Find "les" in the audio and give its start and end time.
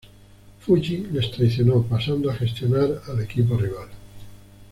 1.11-1.29